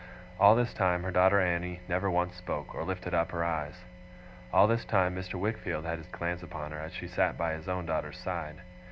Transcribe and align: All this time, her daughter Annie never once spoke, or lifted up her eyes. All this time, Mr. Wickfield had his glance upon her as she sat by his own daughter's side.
All 0.39 0.55
this 0.55 0.73
time, 0.73 1.03
her 1.03 1.11
daughter 1.11 1.39
Annie 1.39 1.81
never 1.87 2.09
once 2.09 2.33
spoke, 2.35 2.73
or 2.73 2.83
lifted 2.83 3.13
up 3.13 3.31
her 3.31 3.43
eyes. 3.45 3.75
All 4.51 4.65
this 4.65 4.83
time, 4.83 5.15
Mr. 5.15 5.35
Wickfield 5.39 5.85
had 5.85 5.99
his 5.99 6.07
glance 6.07 6.41
upon 6.41 6.71
her 6.71 6.79
as 6.79 6.91
she 6.91 7.07
sat 7.07 7.37
by 7.37 7.53
his 7.53 7.67
own 7.69 7.85
daughter's 7.85 8.17
side. 8.17 8.63